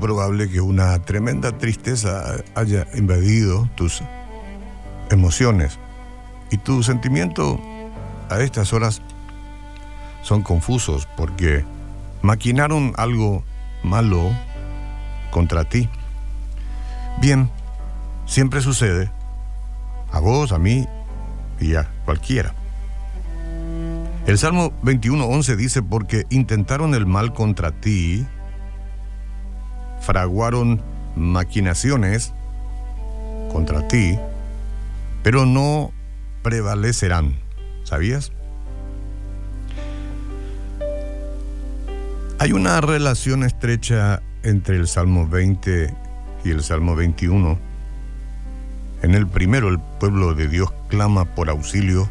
probable 0.00 0.50
que 0.50 0.60
una 0.60 0.98
tremenda 1.00 1.56
tristeza 1.56 2.36
haya 2.54 2.86
invadido 2.94 3.68
tus 3.74 4.02
emociones 5.10 5.78
y 6.50 6.56
tu 6.56 6.82
sentimiento 6.82 7.60
a 8.28 8.40
estas 8.40 8.72
horas 8.72 9.02
son 10.22 10.42
confusos 10.42 11.06
porque 11.16 11.64
maquinaron 12.22 12.92
algo 12.96 13.44
malo 13.82 14.30
contra 15.30 15.64
ti. 15.64 15.88
Bien, 17.20 17.50
siempre 18.26 18.60
sucede, 18.60 19.10
a 20.12 20.20
vos, 20.20 20.52
a 20.52 20.58
mí 20.58 20.86
y 21.60 21.74
a 21.74 21.88
cualquiera. 22.04 22.54
El 24.26 24.38
Salmo 24.38 24.72
21.11 24.82 25.56
dice, 25.56 25.82
porque 25.82 26.26
intentaron 26.30 26.94
el 26.94 27.06
mal 27.06 27.32
contra 27.32 27.72
ti, 27.72 28.26
fraguaron 30.00 30.82
maquinaciones 31.16 32.32
contra 33.52 33.86
ti, 33.88 34.18
pero 35.22 35.46
no 35.46 35.92
prevalecerán. 36.42 37.36
¿Sabías? 37.84 38.32
Hay 42.38 42.52
una 42.52 42.80
relación 42.80 43.44
estrecha 43.44 44.22
entre 44.42 44.76
el 44.76 44.88
Salmo 44.88 45.28
20 45.28 45.94
y 46.44 46.50
el 46.50 46.62
Salmo 46.62 46.96
21. 46.96 47.58
En 49.02 49.14
el 49.14 49.26
primero 49.26 49.68
el 49.68 49.78
pueblo 49.78 50.34
de 50.34 50.48
Dios 50.48 50.72
clama 50.88 51.24
por 51.24 51.50
auxilio 51.50 52.08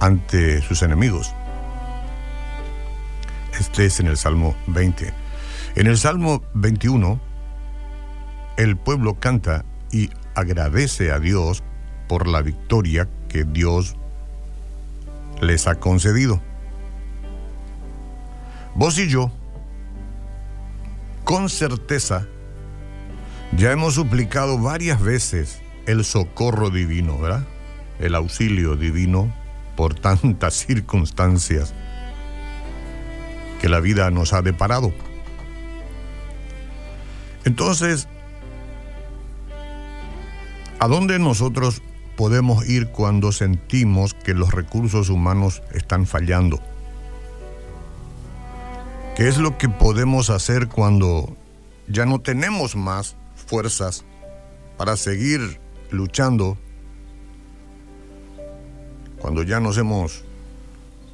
ante 0.00 0.62
sus 0.62 0.82
enemigos. 0.82 1.34
Este 3.58 3.86
es 3.86 4.00
en 4.00 4.06
el 4.08 4.16
Salmo 4.16 4.54
20. 4.68 5.25
En 5.76 5.86
el 5.86 5.98
Salmo 5.98 6.42
21, 6.54 7.20
el 8.56 8.78
pueblo 8.78 9.20
canta 9.20 9.66
y 9.92 10.08
agradece 10.34 11.12
a 11.12 11.18
Dios 11.18 11.62
por 12.08 12.26
la 12.26 12.40
victoria 12.40 13.10
que 13.28 13.44
Dios 13.44 13.94
les 15.42 15.66
ha 15.66 15.74
concedido. 15.74 16.40
Vos 18.74 18.98
y 18.98 19.06
yo, 19.06 19.30
con 21.24 21.50
certeza, 21.50 22.26
ya 23.54 23.70
hemos 23.70 23.96
suplicado 23.96 24.58
varias 24.58 25.02
veces 25.02 25.60
el 25.84 26.06
socorro 26.06 26.70
divino, 26.70 27.18
¿verdad? 27.18 27.46
El 27.98 28.14
auxilio 28.14 28.76
divino 28.76 29.30
por 29.76 29.94
tantas 29.94 30.54
circunstancias 30.66 31.74
que 33.60 33.68
la 33.68 33.80
vida 33.80 34.10
nos 34.10 34.32
ha 34.32 34.40
deparado. 34.40 34.94
Entonces, 37.46 38.08
¿a 40.80 40.88
dónde 40.88 41.18
nosotros 41.20 41.80
podemos 42.16 42.68
ir 42.68 42.88
cuando 42.88 43.30
sentimos 43.30 44.14
que 44.14 44.34
los 44.34 44.52
recursos 44.52 45.08
humanos 45.08 45.62
están 45.72 46.06
fallando? 46.06 46.60
¿Qué 49.16 49.28
es 49.28 49.38
lo 49.38 49.56
que 49.56 49.68
podemos 49.68 50.28
hacer 50.28 50.68
cuando 50.68 51.34
ya 51.86 52.04
no 52.04 52.20
tenemos 52.20 52.74
más 52.74 53.16
fuerzas 53.46 54.04
para 54.76 54.96
seguir 54.96 55.60
luchando 55.90 56.58
cuando 59.18 59.44
ya 59.44 59.60
nos 59.60 59.78
hemos 59.78 60.24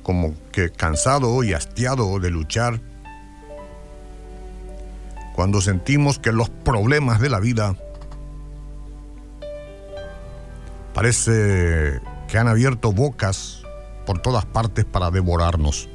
como 0.03 0.35
que 0.51 0.71
cansado 0.71 1.45
y 1.45 1.53
hastiado 1.53 2.19
de 2.19 2.31
luchar, 2.31 2.81
cuando 5.43 5.61
sentimos 5.61 6.21
que 6.21 6.31
los 6.31 6.51
problemas 6.51 7.19
de 7.20 7.29
la 7.29 7.41
vida 7.41 7.75
parece 10.95 12.01
que 12.29 12.39
han 12.39 12.47
abierto 12.47 12.92
bocas 12.92 13.64
por 14.07 14.20
todas 14.20 14.45
partes 14.45 14.85
para 14.85 15.11
devorarnos. 15.11 15.89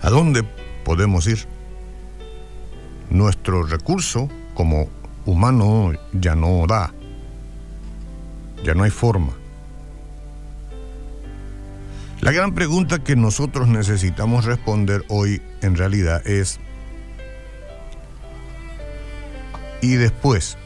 ¿A 0.00 0.10
dónde 0.10 0.44
podemos 0.84 1.26
ir? 1.26 1.48
Nuestro 3.10 3.64
recurso 3.64 4.28
como 4.54 4.88
humano 5.26 5.90
ya 6.12 6.36
no 6.36 6.68
da. 6.68 6.94
Ya 8.62 8.74
no 8.74 8.84
hay 8.84 8.92
forma. 8.92 9.32
La 12.28 12.34
gran 12.34 12.52
pregunta 12.52 13.02
que 13.02 13.16
nosotros 13.16 13.68
necesitamos 13.68 14.44
responder 14.44 15.02
hoy 15.08 15.40
en 15.62 15.76
realidad 15.76 16.20
es, 16.26 16.60
¿y 19.80 19.94
después? 19.94 20.58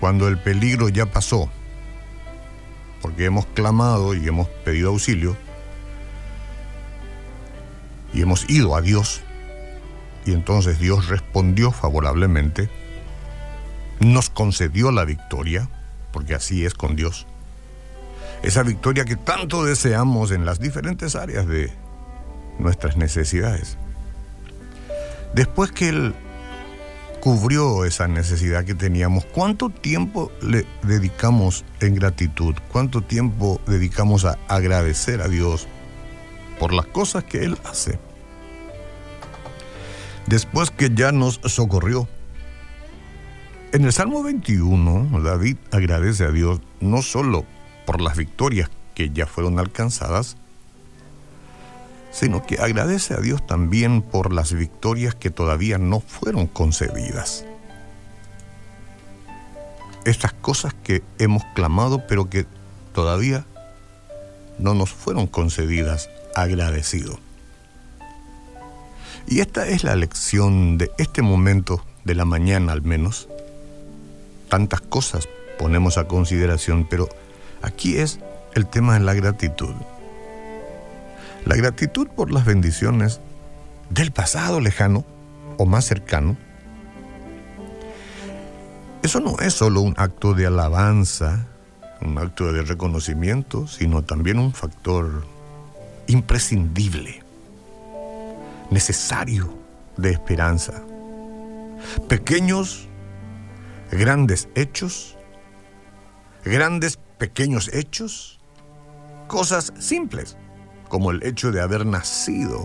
Cuando 0.00 0.26
el 0.26 0.36
peligro 0.36 0.88
ya 0.88 1.06
pasó, 1.06 1.48
porque 3.00 3.26
hemos 3.26 3.46
clamado 3.46 4.14
y 4.14 4.26
hemos 4.26 4.48
pedido 4.48 4.88
auxilio, 4.88 5.36
y 8.12 8.22
hemos 8.22 8.50
ido 8.50 8.74
a 8.74 8.80
Dios, 8.80 9.20
y 10.24 10.32
entonces 10.32 10.80
Dios 10.80 11.06
respondió 11.06 11.70
favorablemente, 11.70 12.68
nos 14.00 14.28
concedió 14.28 14.90
la 14.90 15.04
victoria, 15.04 15.70
porque 16.10 16.34
así 16.34 16.66
es 16.66 16.74
con 16.74 16.96
Dios. 16.96 17.28
Esa 18.42 18.62
victoria 18.62 19.04
que 19.04 19.16
tanto 19.16 19.64
deseamos 19.64 20.30
en 20.30 20.44
las 20.44 20.60
diferentes 20.60 21.16
áreas 21.16 21.46
de 21.46 21.72
nuestras 22.58 22.96
necesidades. 22.96 23.76
Después 25.34 25.72
que 25.72 25.88
Él 25.88 26.14
cubrió 27.20 27.84
esa 27.84 28.06
necesidad 28.06 28.64
que 28.64 28.74
teníamos, 28.74 29.24
¿cuánto 29.24 29.68
tiempo 29.68 30.30
le 30.40 30.64
dedicamos 30.82 31.64
en 31.80 31.96
gratitud? 31.96 32.54
¿Cuánto 32.70 33.02
tiempo 33.02 33.60
dedicamos 33.66 34.24
a 34.24 34.38
agradecer 34.48 35.20
a 35.20 35.28
Dios 35.28 35.66
por 36.58 36.72
las 36.72 36.86
cosas 36.86 37.24
que 37.24 37.44
Él 37.44 37.58
hace? 37.64 37.98
Después 40.26 40.70
que 40.70 40.90
ya 40.94 41.12
nos 41.12 41.40
socorrió, 41.44 42.08
en 43.72 43.84
el 43.84 43.92
Salmo 43.92 44.22
21, 44.22 45.20
David 45.22 45.56
agradece 45.70 46.24
a 46.24 46.30
Dios 46.30 46.60
no 46.80 47.02
solo 47.02 47.44
por 47.86 48.00
las 48.00 48.16
victorias 48.16 48.68
que 48.94 49.10
ya 49.10 49.26
fueron 49.26 49.58
alcanzadas, 49.58 50.36
sino 52.10 52.44
que 52.44 52.56
agradece 52.56 53.14
a 53.14 53.18
Dios 53.18 53.46
también 53.46 54.02
por 54.02 54.32
las 54.32 54.52
victorias 54.52 55.14
que 55.14 55.30
todavía 55.30 55.78
no 55.78 56.00
fueron 56.00 56.46
concedidas. 56.46 57.44
Estas 60.04 60.32
cosas 60.32 60.74
que 60.74 61.02
hemos 61.18 61.44
clamado 61.54 62.06
pero 62.06 62.28
que 62.28 62.46
todavía 62.92 63.44
no 64.58 64.74
nos 64.74 64.90
fueron 64.90 65.26
concedidas, 65.26 66.08
agradecido. 66.34 67.18
Y 69.26 69.40
esta 69.40 69.68
es 69.68 69.84
la 69.84 69.96
lección 69.96 70.78
de 70.78 70.90
este 70.98 71.20
momento 71.20 71.84
de 72.04 72.14
la 72.14 72.24
mañana 72.24 72.72
al 72.72 72.82
menos, 72.82 73.28
tantas 74.48 74.80
cosas 74.80 75.28
ponemos 75.58 75.98
a 75.98 76.06
consideración, 76.06 76.86
pero 76.88 77.08
aquí 77.62 77.98
es 77.98 78.20
el 78.54 78.66
tema 78.66 78.94
de 78.94 79.00
la 79.00 79.14
gratitud. 79.14 79.74
La 81.44 81.56
gratitud 81.56 82.08
por 82.08 82.32
las 82.32 82.44
bendiciones 82.44 83.20
del 83.90 84.10
pasado 84.10 84.60
lejano 84.60 85.04
o 85.58 85.66
más 85.66 85.84
cercano. 85.84 86.36
Eso 89.02 89.20
no 89.20 89.38
es 89.38 89.54
solo 89.54 89.80
un 89.82 89.94
acto 89.96 90.34
de 90.34 90.46
alabanza, 90.46 91.46
un 92.00 92.18
acto 92.18 92.52
de 92.52 92.62
reconocimiento, 92.62 93.66
sino 93.66 94.02
también 94.02 94.38
un 94.38 94.52
factor 94.52 95.24
imprescindible, 96.08 97.22
necesario 98.70 99.54
de 99.96 100.10
esperanza. 100.10 100.82
Pequeños 102.08 102.88
grandes 103.90 104.48
hechos, 104.54 105.16
grandes 106.44 106.98
pequeños 107.18 107.70
hechos, 107.72 108.38
cosas 109.26 109.72
simples, 109.78 110.36
como 110.88 111.10
el 111.10 111.22
hecho 111.22 111.52
de 111.52 111.60
haber 111.60 111.86
nacido, 111.86 112.64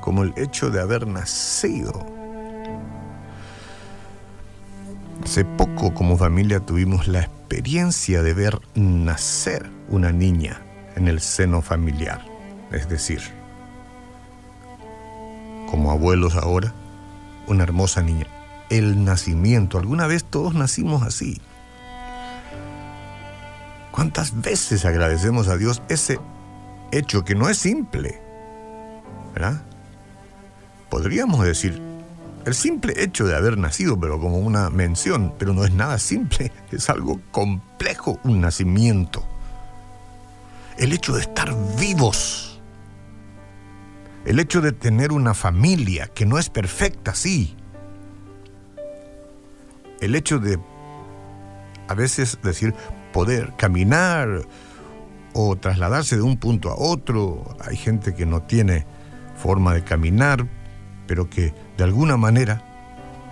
como 0.00 0.22
el 0.22 0.32
hecho 0.36 0.70
de 0.70 0.80
haber 0.80 1.06
nacido. 1.06 2.06
Hace 5.24 5.44
poco 5.44 5.92
como 5.92 6.16
familia 6.16 6.60
tuvimos 6.60 7.06
la 7.06 7.20
experiencia 7.20 8.22
de 8.22 8.34
ver 8.34 8.60
nacer 8.74 9.70
una 9.88 10.12
niña 10.12 10.62
en 10.96 11.08
el 11.08 11.20
seno 11.20 11.62
familiar, 11.62 12.24
es 12.72 12.88
decir, 12.88 13.20
como 15.70 15.90
abuelos 15.90 16.36
ahora, 16.36 16.74
una 17.46 17.62
hermosa 17.62 18.02
niña 18.02 18.26
el 18.70 19.04
nacimiento. 19.04 19.78
Alguna 19.78 20.06
vez 20.06 20.24
todos 20.24 20.54
nacimos 20.54 21.02
así. 21.02 21.40
¿Cuántas 23.92 24.40
veces 24.40 24.84
agradecemos 24.84 25.48
a 25.48 25.56
Dios 25.56 25.82
ese 25.88 26.18
hecho 26.92 27.24
que 27.24 27.34
no 27.34 27.48
es 27.48 27.58
simple, 27.58 28.20
¿verdad? 29.34 29.62
Podríamos 30.88 31.44
decir, 31.44 31.80
el 32.44 32.54
simple 32.54 32.94
hecho 33.02 33.26
de 33.26 33.36
haber 33.36 33.58
nacido, 33.58 33.98
pero 33.98 34.18
como 34.20 34.38
una 34.38 34.70
mención, 34.70 35.34
pero 35.38 35.52
no 35.52 35.64
es 35.64 35.72
nada 35.72 35.98
simple, 35.98 36.52
es 36.70 36.88
algo 36.88 37.20
complejo 37.30 38.18
un 38.24 38.40
nacimiento. 38.40 39.24
El 40.78 40.92
hecho 40.92 41.12
de 41.12 41.22
estar 41.22 41.54
vivos, 41.78 42.60
el 44.24 44.38
hecho 44.38 44.60
de 44.60 44.72
tener 44.72 45.12
una 45.12 45.34
familia 45.34 46.06
que 46.08 46.26
no 46.26 46.38
es 46.38 46.48
perfecta, 46.48 47.14
sí. 47.14 47.56
El 50.00 50.14
hecho 50.14 50.38
de 50.38 50.58
a 51.88 51.94
veces 51.94 52.38
decir 52.42 52.74
poder 53.12 53.54
caminar 53.56 54.42
o 55.32 55.56
trasladarse 55.56 56.16
de 56.16 56.22
un 56.22 56.36
punto 56.36 56.70
a 56.70 56.76
otro. 56.76 57.56
Hay 57.60 57.76
gente 57.76 58.14
que 58.14 58.26
no 58.26 58.42
tiene 58.42 58.86
forma 59.36 59.74
de 59.74 59.84
caminar, 59.84 60.46
pero 61.06 61.28
que 61.28 61.54
de 61.76 61.84
alguna 61.84 62.16
manera 62.16 62.62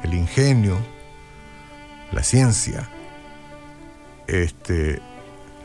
el 0.02 0.14
ingenio, 0.14 0.76
la 2.12 2.22
ciencia, 2.22 2.88
este, 4.26 5.00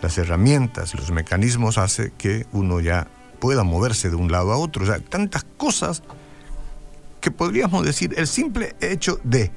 las 0.01 0.17
herramientas, 0.17 0.95
los 0.95 1.11
mecanismos 1.11 1.77
hace 1.77 2.11
que 2.17 2.45
uno 2.51 2.79
ya 2.79 3.07
pueda 3.39 3.63
moverse 3.63 4.09
de 4.09 4.15
un 4.15 4.31
lado 4.31 4.51
a 4.51 4.57
otro. 4.57 4.83
O 4.83 4.87
sea, 4.87 4.99
tantas 4.99 5.45
cosas 5.57 6.03
que 7.21 7.31
podríamos 7.31 7.85
decir 7.85 8.13
el 8.17 8.27
simple 8.27 8.75
hecho 8.81 9.19
de. 9.23 9.51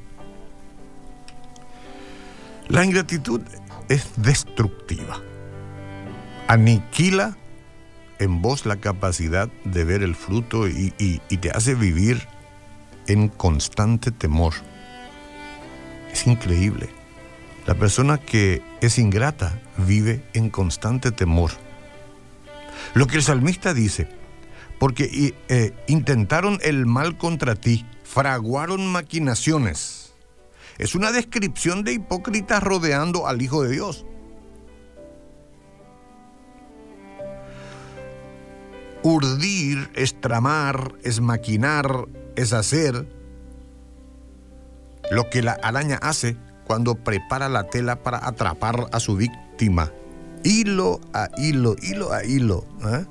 La 2.69 2.85
ingratitud 2.85 3.43
es 3.89 4.11
destructiva. 4.17 5.21
Aniquila 6.49 7.37
en 8.19 8.41
vos 8.41 8.67
la 8.67 8.77
capacidad 8.77 9.49
de 9.65 9.85
ver 9.85 10.03
el 10.03 10.15
fruto 10.15 10.69
y, 10.69 10.91
te 11.41 11.51
hace 11.51 11.75
vivir 11.75 12.27
en 13.07 13.29
constante 13.29 14.11
temor. 14.11 14.55
Es 16.13 16.27
increíble. 16.27 16.89
La 17.67 17.75
persona 17.75 18.19
que 18.19 18.63
es 18.81 18.99
ingrata 18.99 19.61
vive 19.77 20.23
en 20.35 20.51
constante 20.51 21.11
temor. 21.11 21.51
Lo 22.95 23.07
que 23.07 23.17
el 23.17 23.23
salmista 23.23 23.75
dice, 23.75 24.09
porque 24.79 25.35
eh, 25.49 25.73
intentaron 25.89 26.59
el 26.63 26.87
mal 26.87 27.19
contra 27.19 27.55
ti, 27.55 27.85
fraguaron 28.05 28.87
maquinaciones. 28.87 30.06
Es 30.79 30.95
una 30.95 31.13
descripción 31.13 31.85
de 31.85 31.95
hipócritas 31.95 32.63
rodeando 32.63 33.27
al 33.27 33.41
Hijo 33.41 33.63
de 33.63 33.71
Dios. 33.71 34.05
Urdir 39.03 39.91
es 39.95 40.21
tramar, 40.21 40.95
es 41.03 41.21
maquinar, 41.21 42.07
es 42.35 42.53
hacer 42.53 43.07
lo 45.11 45.31
que 45.31 45.43
la 45.43 45.53
araña 45.63 45.99
hace 46.03 46.37
cuando 46.67 46.97
prepara 46.97 47.49
la 47.49 47.71
tela 47.71 48.03
para 48.03 48.27
atrapar 48.27 48.89
a 48.93 49.01
su 49.01 49.17
víctima. 49.17 49.93
Hilo 50.43 51.01
a 51.15 51.29
hilo, 51.39 51.77
hilo 51.81 52.13
a 52.13 52.25
hilo. 52.25 52.67
¿eh? 52.85 53.07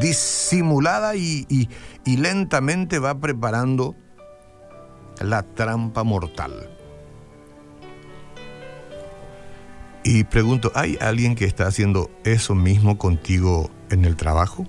Disimulada 0.00 1.16
y, 1.16 1.46
y 2.04 2.16
lentamente 2.16 2.98
va 3.00 3.18
preparando 3.18 3.96
la 5.20 5.42
trampa 5.42 6.04
mortal. 6.04 6.79
Y 10.02 10.24
pregunto, 10.24 10.72
¿hay 10.74 10.96
alguien 11.00 11.34
que 11.34 11.44
está 11.44 11.66
haciendo 11.66 12.10
eso 12.24 12.54
mismo 12.54 12.96
contigo 12.96 13.70
en 13.90 14.04
el 14.04 14.16
trabajo? 14.16 14.66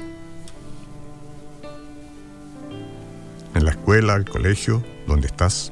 ¿En 3.56 3.66
la 3.66 3.72
escuela, 3.72 4.16
el 4.16 4.26
colegio, 4.26 4.84
donde 5.08 5.28
estás? 5.28 5.72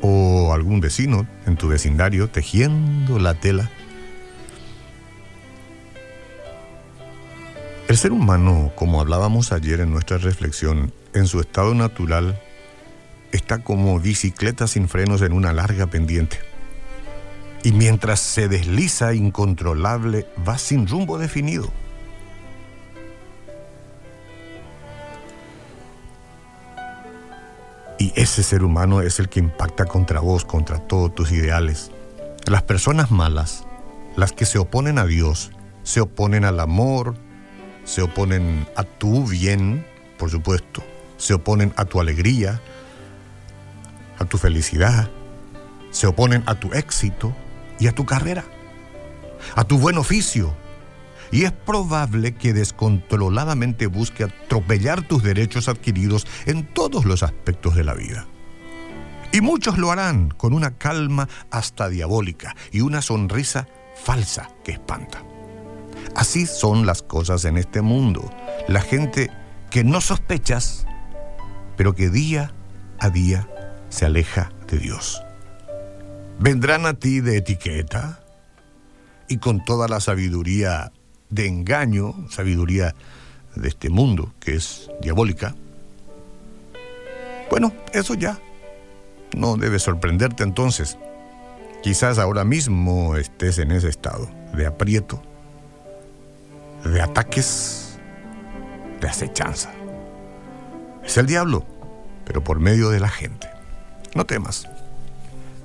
¿O 0.00 0.52
algún 0.52 0.80
vecino 0.80 1.26
en 1.46 1.56
tu 1.56 1.68
vecindario 1.68 2.28
tejiendo 2.28 3.18
la 3.18 3.34
tela? 3.34 3.70
El 7.88 7.96
ser 7.96 8.12
humano, 8.12 8.70
como 8.76 9.00
hablábamos 9.00 9.50
ayer 9.50 9.80
en 9.80 9.90
nuestra 9.90 10.18
reflexión, 10.18 10.92
en 11.14 11.26
su 11.26 11.40
estado 11.40 11.74
natural, 11.74 12.40
está 13.32 13.64
como 13.64 13.98
bicicleta 13.98 14.66
sin 14.66 14.88
frenos 14.88 15.22
en 15.22 15.32
una 15.32 15.52
larga 15.52 15.86
pendiente. 15.86 16.47
Y 17.64 17.72
mientras 17.72 18.20
se 18.20 18.48
desliza 18.48 19.14
incontrolable, 19.14 20.26
va 20.46 20.58
sin 20.58 20.86
rumbo 20.86 21.18
definido. 21.18 21.70
Y 27.98 28.12
ese 28.14 28.44
ser 28.44 28.62
humano 28.62 29.00
es 29.00 29.18
el 29.18 29.28
que 29.28 29.40
impacta 29.40 29.84
contra 29.84 30.20
vos, 30.20 30.44
contra 30.44 30.78
todos 30.78 31.14
tus 31.14 31.32
ideales. 31.32 31.90
Las 32.46 32.62
personas 32.62 33.10
malas, 33.10 33.66
las 34.16 34.32
que 34.32 34.46
se 34.46 34.58
oponen 34.58 34.98
a 34.98 35.04
Dios, 35.04 35.50
se 35.82 36.00
oponen 36.00 36.44
al 36.44 36.60
amor, 36.60 37.16
se 37.84 38.02
oponen 38.02 38.68
a 38.76 38.84
tu 38.84 39.26
bien, 39.26 39.84
por 40.16 40.30
supuesto, 40.30 40.82
se 41.16 41.34
oponen 41.34 41.72
a 41.76 41.86
tu 41.86 42.00
alegría, 42.00 42.60
a 44.18 44.24
tu 44.26 44.38
felicidad, 44.38 45.10
se 45.90 46.06
oponen 46.06 46.44
a 46.46 46.54
tu 46.54 46.72
éxito, 46.74 47.34
y 47.78 47.86
a 47.86 47.92
tu 47.92 48.04
carrera, 48.04 48.44
a 49.54 49.64
tu 49.64 49.78
buen 49.78 49.98
oficio. 49.98 50.54
Y 51.30 51.44
es 51.44 51.52
probable 51.52 52.34
que 52.34 52.54
descontroladamente 52.54 53.86
busque 53.86 54.24
atropellar 54.24 55.02
tus 55.02 55.22
derechos 55.22 55.68
adquiridos 55.68 56.26
en 56.46 56.64
todos 56.64 57.04
los 57.04 57.22
aspectos 57.22 57.74
de 57.74 57.84
la 57.84 57.94
vida. 57.94 58.26
Y 59.30 59.42
muchos 59.42 59.76
lo 59.76 59.90
harán 59.90 60.30
con 60.30 60.54
una 60.54 60.78
calma 60.78 61.28
hasta 61.50 61.90
diabólica 61.90 62.56
y 62.72 62.80
una 62.80 63.02
sonrisa 63.02 63.68
falsa 64.02 64.50
que 64.64 64.72
espanta. 64.72 65.22
Así 66.16 66.46
son 66.46 66.86
las 66.86 67.02
cosas 67.02 67.44
en 67.44 67.58
este 67.58 67.82
mundo. 67.82 68.32
La 68.68 68.80
gente 68.80 69.30
que 69.70 69.84
no 69.84 70.00
sospechas, 70.00 70.86
pero 71.76 71.94
que 71.94 72.08
día 72.08 72.54
a 72.98 73.10
día 73.10 73.48
se 73.90 74.06
aleja 74.06 74.50
de 74.66 74.78
Dios 74.78 75.22
vendrán 76.38 76.86
a 76.86 76.94
ti 76.94 77.20
de 77.20 77.36
etiqueta 77.36 78.20
y 79.28 79.38
con 79.38 79.64
toda 79.64 79.88
la 79.88 80.00
sabiduría 80.00 80.92
de 81.30 81.46
engaño, 81.46 82.14
sabiduría 82.30 82.94
de 83.54 83.68
este 83.68 83.90
mundo 83.90 84.32
que 84.40 84.54
es 84.54 84.90
diabólica. 85.00 85.54
Bueno, 87.50 87.72
eso 87.92 88.14
ya 88.14 88.38
no 89.36 89.56
debe 89.56 89.78
sorprenderte 89.78 90.42
entonces. 90.42 90.96
Quizás 91.82 92.18
ahora 92.18 92.44
mismo 92.44 93.16
estés 93.16 93.58
en 93.58 93.72
ese 93.72 93.88
estado 93.88 94.28
de 94.54 94.66
aprieto, 94.66 95.22
de 96.84 97.00
ataques, 97.00 97.98
de 99.00 99.08
acechanza. 99.08 99.70
Es 101.04 101.16
el 101.16 101.26
diablo, 101.26 101.64
pero 102.24 102.42
por 102.42 102.60
medio 102.60 102.90
de 102.90 103.00
la 103.00 103.08
gente. 103.08 103.48
No 104.14 104.26
temas. 104.26 104.68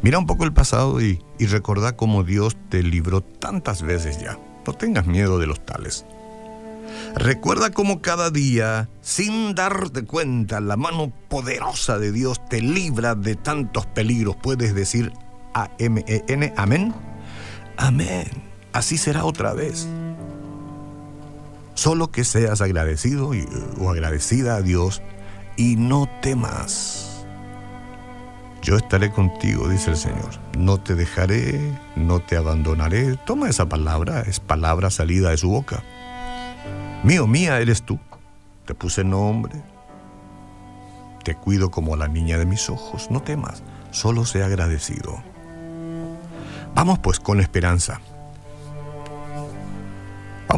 Mira 0.04 0.20
un 0.20 0.26
poco 0.28 0.44
el 0.44 0.52
pasado 0.52 1.02
y, 1.02 1.24
y 1.40 1.48
cómo 1.96 2.24
Dios 2.24 2.58
te 2.70 2.84
libró 2.84 3.22
tantas 3.22 3.82
veces 3.82 4.20
ya. 4.20 4.38
No 4.68 4.74
tengas 4.74 5.08
miedo 5.08 5.40
de 5.40 5.48
los 5.48 5.66
tales. 5.66 6.06
Recuerda 7.16 7.72
cómo 7.72 8.02
cada 8.02 8.30
día, 8.30 8.90
sin 9.02 9.56
darte 9.56 10.04
cuenta, 10.04 10.60
la 10.60 10.76
mano 10.76 11.14
poderosa 11.30 12.00
de 12.00 12.12
Dios 12.12 12.44
te 12.50 12.62
libra 12.62 13.16
de 13.16 13.36
tantos 13.36 13.86
peligros. 13.86 14.36
Puedes 14.36 14.76
decir 14.76 15.14
A-M-E-N, 15.54 16.54
amén. 16.58 16.94
Amén. 17.78 18.28
Así 18.74 18.98
será 18.98 19.24
otra 19.24 19.54
vez. 19.54 19.88
Solo 21.76 22.12
que 22.12 22.26
seas 22.26 22.60
agradecido 22.60 23.32
o 23.80 23.90
agradecida 23.90 24.58
a 24.58 24.62
Dios 24.62 25.02
y 25.56 25.78
no 25.78 26.10
temas. 26.22 27.03
Yo 28.64 28.78
estaré 28.78 29.12
contigo, 29.12 29.68
dice 29.68 29.92
el 29.92 29.98
Señor. 29.98 30.40
No 30.58 30.80
te 30.80 30.96
dejaré, 30.96 31.78
no 31.98 32.22
te 32.22 32.38
abandonaré. 32.38 33.18
Toma 33.18 33.50
esa 33.50 33.68
palabra, 33.68 34.22
es 34.22 34.40
palabra 34.40 34.90
salida 34.90 35.32
de 35.32 35.38
su 35.38 35.50
boca. 35.50 35.84
Mío, 37.04 37.28
mía 37.28 37.60
eres 37.60 37.84
tú. 37.84 38.00
Te 38.66 38.74
puse 38.74 39.04
nombre. 39.04 39.62
Te 41.26 41.36
cuido 41.36 41.72
como 41.72 41.98
la 41.98 42.08
niña 42.08 42.38
de 42.38 42.46
mis 42.46 42.70
ojos. 42.70 43.12
No 43.12 43.22
temas, 43.22 43.64
solo 43.92 44.24
sé 44.24 44.44
agradecido. 44.44 45.22
Vamos 46.74 47.00
pues 47.00 47.20
con 47.20 47.42
esperanza. 47.42 48.00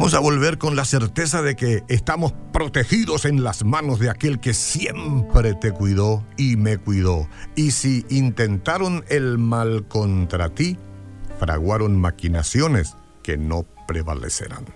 Vamos 0.06 0.18
a 0.18 0.20
volver 0.20 0.56
con 0.56 0.76
la 0.76 0.84
certeza 0.84 1.42
de 1.42 1.56
que 1.56 1.82
estamos 1.88 2.32
protegidos 2.52 3.24
en 3.24 3.42
las 3.42 3.64
manos 3.64 3.98
de 3.98 4.08
aquel 4.08 4.38
que 4.38 4.54
siempre 4.54 5.54
te 5.54 5.72
cuidó 5.72 6.24
y 6.36 6.56
me 6.56 6.78
cuidó. 6.78 7.28
Y 7.56 7.72
si 7.72 8.06
intentaron 8.08 9.04
el 9.08 9.36
mal 9.36 9.88
contra 9.88 10.48
ti, 10.50 10.78
fraguaron 11.40 12.00
maquinaciones 12.00 12.94
que 13.24 13.36
no 13.36 13.66
prevalecerán. 13.88 14.66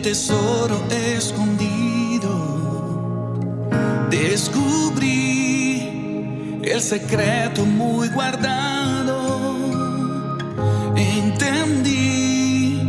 Tesoro 0.00 0.82
escondido. 0.90 2.28
Descubrí 4.10 5.78
el 6.62 6.80
secreto 6.80 7.64
muy 7.64 8.08
guardado. 8.08 9.56
Entendí 10.96 12.80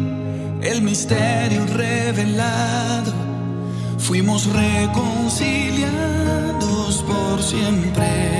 el 0.62 0.82
misterio 0.82 1.66
revelado. 1.68 3.13
Fuimos 3.98 4.48
reconciliados 4.48 7.04
por 7.04 7.44
siempre. 7.44 8.39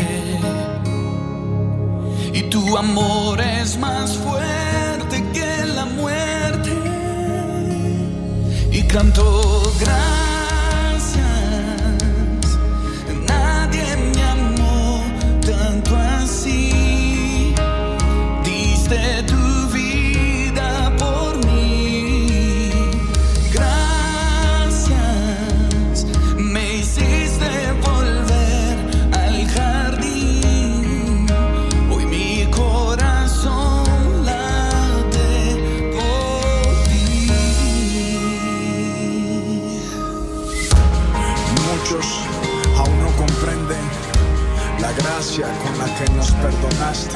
Y 2.33 2.43
tu 2.43 2.77
amor 2.77 3.41
es 3.41 3.77
más 3.77 4.17
fuerte 4.17 5.21
que 5.33 5.48
Y 8.89 8.91
canto 8.91 9.69
Aún 41.89 43.01
no 43.01 43.10
comprenden 43.17 43.81
la 44.79 44.91
gracia 44.91 45.48
con 45.63 45.75
la 45.79 45.86
que 45.98 46.05
nos 46.13 46.29
perdonaste. 46.34 47.15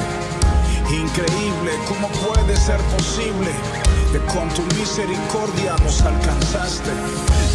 Increíble 0.90 1.78
cómo 1.86 2.08
puede 2.08 2.56
ser 2.56 2.80
posible 2.96 3.52
que 4.10 4.18
con 4.32 4.48
tu 4.48 4.62
misericordia 4.74 5.76
nos 5.84 6.02
alcanzaste. 6.02 6.90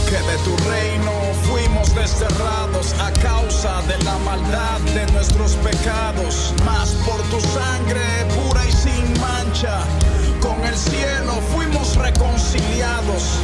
Que 0.09 0.15
de 0.15 0.37
tu 0.45 0.55
reino 0.69 1.11
fuimos 1.43 1.93
desterrados 1.93 2.93
a 3.01 3.11
causa 3.19 3.81
de 3.81 4.01
la 4.05 4.17
maldad 4.19 4.79
de 4.93 5.05
nuestros 5.11 5.55
pecados. 5.55 6.53
Mas 6.63 6.91
por 7.05 7.21
tu 7.23 7.41
sangre 7.41 8.01
pura 8.33 8.65
y 8.65 8.71
sin 8.71 9.19
mancha, 9.19 9.81
con 10.39 10.63
el 10.63 10.77
cielo 10.77 11.33
fuimos 11.53 11.97
reconciliados. 11.97 13.39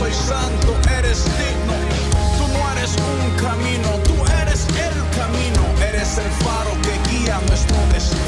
Precioso 0.00 0.08
y 0.08 0.28
santo, 0.28 0.76
eres 0.98 1.24
digno. 1.24 1.74
Tú 2.38 2.48
no 2.52 2.72
eres 2.72 2.94
un 2.96 3.30
camino, 3.36 3.88
tú 4.04 4.14
eres 4.42 4.66
el 4.68 5.16
camino, 5.16 5.62
eres 5.88 6.18
el 6.18 6.30
faro 6.44 6.70
que 6.82 7.10
guía 7.10 7.40
nuestro 7.46 7.76
destino. 7.92 8.19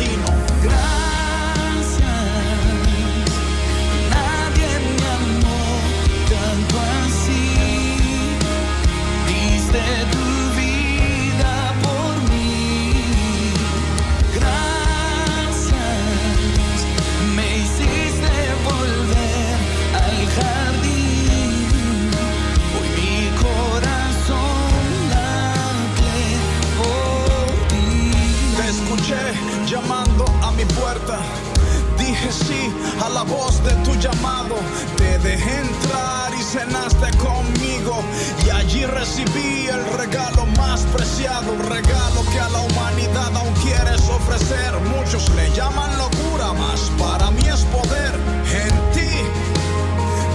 Voz 33.25 33.63
de 33.65 33.73
tu 33.85 33.95
llamado. 33.97 34.57
Te 34.97 35.19
dejé 35.19 35.59
entrar 35.61 36.33
y 36.39 36.43
cenaste 36.43 37.17
conmigo. 37.19 38.03
Y 38.47 38.51
allí 38.51 38.85
recibí 38.87 39.69
el 39.69 39.85
regalo 39.99 40.47
más 40.59 40.83
preciado. 40.95 41.57
Regalo 41.69 42.25
que 42.33 42.41
a 42.41 42.49
la 42.49 42.61
humanidad 42.61 43.37
aún 43.37 43.55
quieres 43.63 44.03
ofrecer. 44.09 44.73
Muchos 44.97 45.29
le 45.35 45.51
llaman 45.53 45.91
locura, 45.99 46.53
mas 46.53 46.91
para 46.99 47.31
mí 47.31 47.43
es 47.49 47.63
poder. 47.67 48.13
En 48.53 48.93
ti 48.93 49.11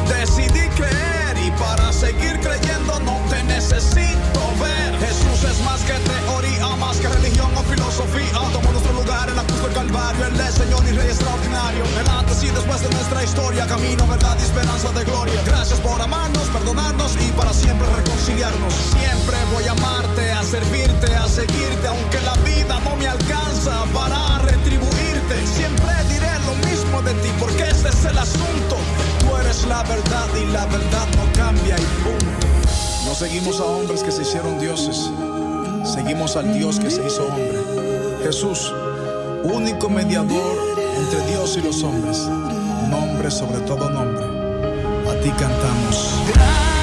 decidí 0.08 0.68
creer 0.76 1.38
y 1.46 1.52
para 1.52 1.92
seguir 1.92 2.40
creyendo 2.40 3.00
no 3.02 3.20
te 3.30 3.44
necesito 3.44 4.40
ver. 4.60 4.98
Jesús 5.00 5.50
es 5.50 5.60
más 5.64 5.82
que 5.82 5.94
teoría, 5.94 6.76
más 6.78 6.98
que 6.98 7.08
religión 7.08 7.52
o 7.56 7.64
filosofía. 7.64 8.32
Tomó 8.54 8.72
nuestro 8.72 8.94
lugar 8.94 9.30
en 9.30 9.36
la 9.36 9.44
cruz 9.44 9.62
del 9.64 9.74
Calvario. 9.74 10.26
Él 10.26 10.40
es 10.40 10.56
Señor 10.56 10.84
y 10.88 10.92
Rey 10.92 11.10
extraordinario. 11.68 11.84
El 12.00 12.10
antes 12.10 12.44
y 12.44 12.48
después 12.48 12.82
de 12.82 12.90
nuestra 12.90 13.24
historia, 13.24 13.68
camino, 13.68 14.08
verdad 14.08 14.38
y 14.40 14.44
esperanza 14.44 14.92
de 14.92 15.04
gloria. 15.04 15.42
Gracias 15.46 15.80
por 15.80 16.02
amarnos, 16.02 16.44
perdonarnos 16.50 17.16
y 17.16 17.32
para 17.32 17.54
siempre 17.54 17.88
reconciliarnos. 17.96 18.74
Siempre 18.74 19.38
voy 19.54 19.66
a 19.66 19.72
amarte, 19.72 20.32
a 20.32 20.44
servirte, 20.44 21.16
a 21.16 21.28
seguirte, 21.28 21.88
aunque 21.88 22.20
la 22.22 22.36
vida 22.44 22.80
no 22.84 22.96
me 22.96 23.08
alcanza 23.08 23.84
para 23.94 24.40
retribuirte. 24.40 25.48
Siempre 25.48 25.92
diré 26.10 26.32
lo 26.46 26.56
mismo 26.68 27.02
de 27.02 27.14
ti, 27.22 27.30
porque 27.40 27.64
este 27.64 27.90
es 27.90 28.06
el 28.06 28.18
asunto. 28.18 28.78
Tú 29.20 29.36
eres 29.38 29.66
la 29.66 29.84
verdad 29.84 30.28
y 30.36 30.52
la 30.52 30.66
verdad 30.66 31.08
no 31.18 31.32
cambia 31.34 31.76
y 31.78 31.86
pum. 32.04 32.30
No 33.06 33.16
seguimos 33.16 33.60
a 33.60 33.64
hombres 33.64 34.04
que 34.04 34.12
se 34.12 34.22
hicieron 34.24 34.60
dioses, 34.60 35.10
seguimos 35.86 36.36
al 36.36 36.54
Dios 36.54 36.78
que 36.78 36.92
se 36.92 37.06
hizo 37.06 37.26
hombre. 37.26 37.54
Jesús, 38.22 38.74
único 39.44 39.90
mediador 39.90 40.87
entre 40.98 41.22
Dios 41.28 41.58
y 41.58 41.62
los 41.62 41.84
hombres, 41.84 42.28
nombre 42.90 43.30
sobre 43.30 43.60
todo 43.62 43.90
nombre. 43.90 44.26
A 45.10 45.22
ti 45.22 45.30
cantamos. 45.32 46.77